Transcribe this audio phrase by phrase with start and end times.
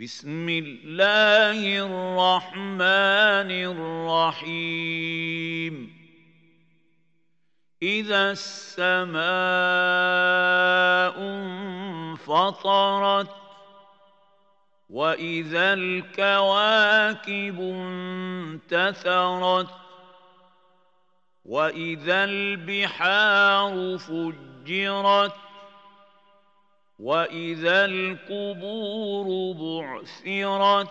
[0.00, 3.50] بسم الله الرحمن
[4.40, 5.74] الرحيم.
[7.82, 9.20] إذا السماء
[12.16, 13.30] انفطرت
[14.90, 17.60] وإذا الكواكب
[18.70, 19.68] انتثرت
[21.44, 25.49] وإذا البحار فجرت
[27.00, 29.26] واذا القبور
[29.56, 30.88] بعثرت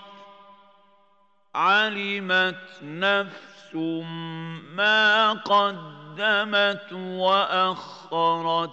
[1.55, 3.75] علمت نفس
[4.75, 8.71] ما قدمت واخرت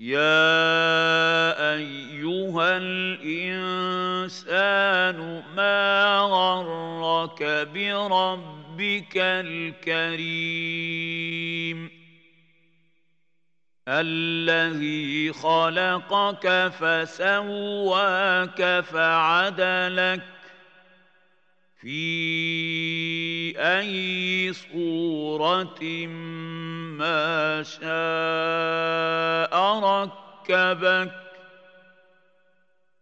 [0.00, 4.12] يا ايها الانسان
[5.56, 7.42] ما غرك
[7.74, 10.84] بربك الكريم
[13.88, 20.20] الذي خلقك فسواك فعدلك
[21.80, 26.06] في أي صورة
[26.96, 27.84] ما شاء
[29.78, 31.12] ركبك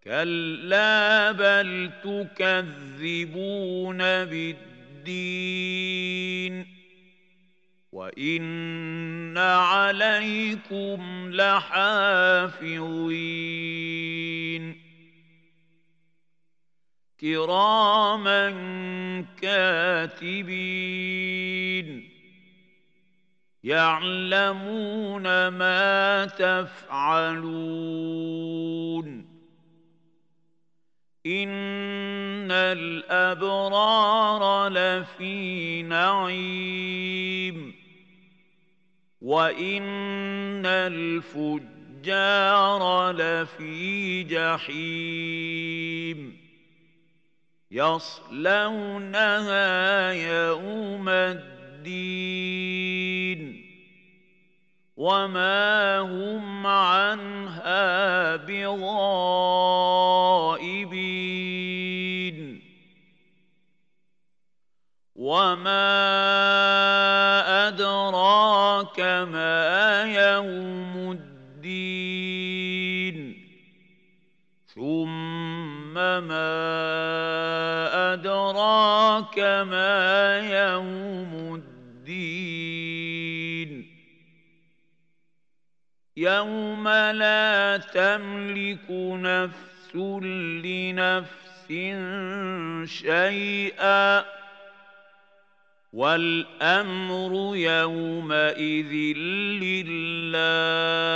[0.05, 5.63] كلا بل تكذبون بالدين
[7.93, 12.83] وان عليكم لحافظين
[17.21, 18.51] كراما
[19.41, 20.83] كاتبين
[23.65, 27.73] يعلمون ما تفعلون
[31.27, 37.82] ان الابرار لفي نعيم
[39.23, 41.63] وان الفجار
[43.13, 46.19] لفي جحيم
[47.71, 49.63] يصلونها
[50.13, 51.43] يوم الدين
[54.97, 58.83] وما هم عنها بغائبين
[65.17, 66.03] وما
[67.69, 71.33] أدراك ما يوم الدين.
[74.75, 76.53] ثم ما
[78.13, 81.73] أدراك ما يوم الدين.
[86.17, 91.73] يوم لا تملك نفس لنفس
[92.85, 94.42] شيئا.
[95.93, 98.93] والامر يومئذ
[99.63, 101.12] لله